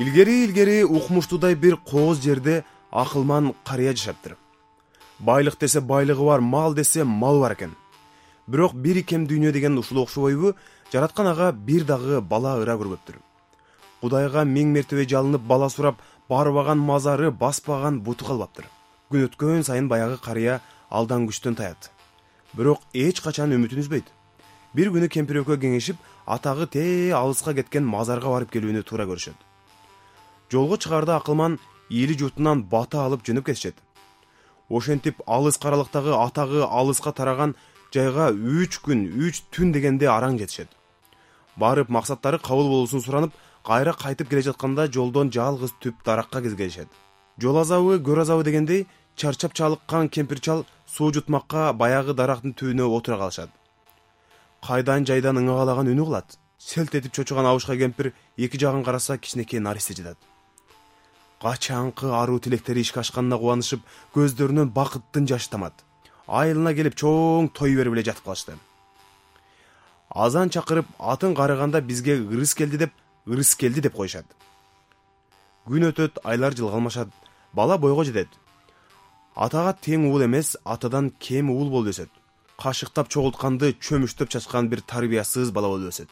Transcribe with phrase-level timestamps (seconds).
[0.00, 4.36] илгери илгери укмуштуудай бир кооз жерде акылман карыя жашаптыр.
[5.18, 7.74] Байлык десе байлыгы бар мал десе малы бар экен.
[8.46, 10.54] Бирок бир икем дүйнө деген ушул окшобойбу
[10.92, 13.20] жараткан ага бир дагы бала ыра көрбөптүр
[14.00, 18.64] кудайга миң мертебе жалынып бала сурап барбаган мазары баспаган буту калбаптыр.
[19.10, 21.90] Күн өткөн сайын баягы карыя алдан күчтөн таят.
[22.54, 24.08] Бирок эч качан үмүтүн үзбөйт.
[24.72, 29.49] Бир күнү кемпир экөө кеңешип атагы тээ алыска кеткен мазарга барып келүүнү туура көрүшөт
[30.50, 33.76] жолго чыгаарда акылман ийили журтунан бата алып жөнөп кетишет
[34.70, 37.54] ошентип алыс каралыктагы атагы алыска тараган
[37.92, 40.68] жайга үч күн үч түн дегенде араң жетишет.
[41.56, 43.34] Барып максаттары кабыл болуусун суранып
[43.66, 46.88] кайра кайтып келе жатканда жолдон жалгыз түп даракка кезигешет
[47.38, 53.18] жол азабы көр азабы дегендей чарчап чалыккан кемпир чал суу жутмакка баягы дарактын түбүнө отура
[53.18, 53.50] калышат.
[54.62, 59.94] Кайдан жайдан ыңагалаган үн угулат селт этип чочуган абышка кемпир эки жагын караса кичинекей наристе
[59.94, 60.18] жатат
[61.40, 63.80] качанкы аруу тилектери ишке ашканына кубанышып
[64.14, 65.74] көздөрүнөн бакыттын жашы тамат.
[66.26, 68.58] Айылына келип чоң той берип эле жатып калышты.
[70.10, 72.92] Азан чакырып атын карыганда бизге ырыс келди деп
[73.26, 74.26] ырыс келди деп коюшат.
[75.66, 77.08] Күн өтөт айлар жылга алмашат.
[77.52, 78.28] Бала бойго жетет.
[79.34, 82.10] Атага тең уул эмес атадан кем уул болуп өсөт
[82.60, 86.10] кашыктап чогултканды чөмүчтөп чачкан бир тарбиясыз бала болуп өсөт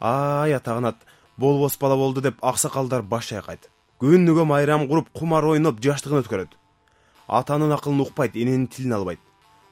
[0.00, 1.06] ай ата канат
[1.40, 6.52] болбос бала болду деп аксакалдар баш чайкайт күнүгө майрам куруп кумар ойноп жаштыгын өткөрөт.
[7.26, 9.18] Атанын акылын укпайт эненин тилин албайт.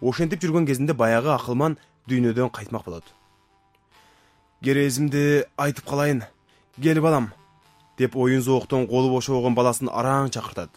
[0.02, 1.78] Ошентип жүргөн кезинде баягы акылман
[2.10, 3.04] дүйнөдөн кайтмак болот.
[4.62, 6.24] Керезимди айтып калайын
[6.82, 7.30] кел балам
[7.98, 10.70] деп оюн зооктон колу бошобогон баласын араң чакыртат.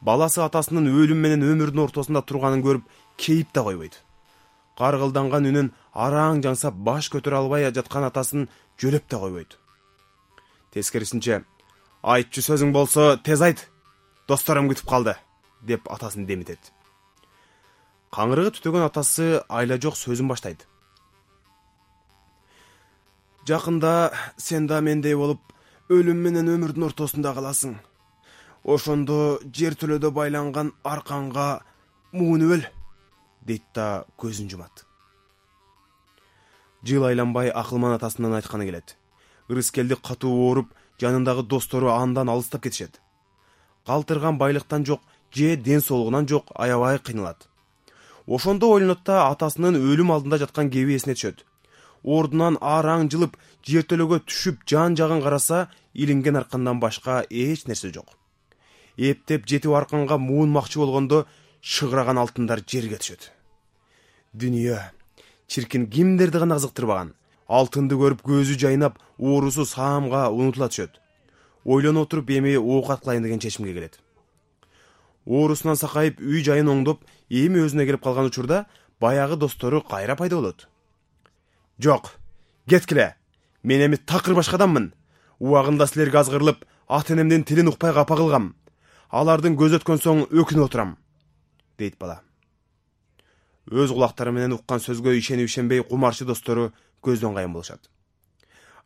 [0.00, 4.00] Баласы атасынын өлүм менен өмүрдүн ортосунда турганын көрүп кейип да койбойт.
[4.78, 8.48] Каргылданган үнүн араң жаңсап баш көтөрө албай жаткан атасын
[8.80, 9.58] жөлөп да койбойт.
[10.72, 11.44] Тескерисинче
[12.02, 13.66] айтчу сөзүң болсо тез айт.
[14.28, 15.16] Досторум күтүп калды
[15.62, 16.72] деп атасын демитет
[18.12, 20.66] каңырыгы түтөгөн атасы айла жок сөзүн баштайт.
[23.48, 25.40] Жакында сен да мендей болуп
[25.90, 27.78] өлүм менен өмүрдүн ортосунда каласың.
[28.62, 31.64] Ошондо жер төлөдө байланган арканга
[32.12, 32.66] муунуп өл
[33.48, 34.84] дейт да көзүн жумат.
[36.84, 38.96] Жыл айланбай акылман атасынан айтканы келет.
[39.48, 40.68] Ырыскелди катуу ооруп
[41.02, 43.00] жанындагы достору андан алыстап кетишет.
[43.86, 45.02] Калтырган байлыктан жок
[45.32, 47.48] же ден соолугунан жок аябай кыйналат.
[48.26, 51.42] Ошондо ойлонот да атасынын өлүм алдында жаткан кеби эсине түшөт.
[52.02, 53.36] Ордунан араң жылып
[53.66, 58.14] жертөлөгө түшүп жан жагын караса илинген аркандан башка эч нерсе жок.
[58.96, 61.26] Эптеп жетип арканга муунмакчы болгондо
[61.60, 63.30] шыгыраган алтындар жерге түшөт.
[64.34, 64.78] Дүнүйө
[65.46, 67.14] чиркин кимдерди гана кызыктырбаган
[67.52, 70.96] алтынды көрүп көзү жайнап оорусу саамга унутула түшөт.
[71.64, 74.00] Ойлоно отуруп эми оокат кылайын деген чечимге келет.
[75.26, 78.64] Оорусунан сакайып үй жайын оңдоп эми өзүнө келип калган учурда
[79.00, 80.68] баягы достору кайра пайда болот.
[81.78, 82.14] Жок
[82.68, 83.14] кеткиле.
[83.62, 84.92] Мен эми такыр башка адаммын.
[85.38, 88.54] Убагында силерге азгырылып ата энемдин тилин укпай капа кылгам.
[89.10, 90.96] Алардын көзү өткөн соң өкүнүп отурам
[91.78, 92.22] дейт бала.
[93.70, 97.90] Өз кулактары менен уккан сөзгө ишенип ишенбей кумарчы достору көздөн кайын болушат.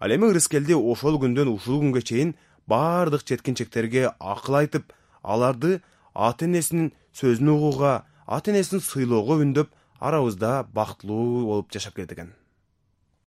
[0.00, 2.34] Ал эми ырыскелди ошол күндөн ушул күнгө чейин
[2.68, 5.80] баардык жеткинчектерге акыл айтып аларды
[6.14, 12.34] ата энесинин сөзүн угууга ата энесин сыйлоого үндөп арабызда бактылуу болуп жашап келет экен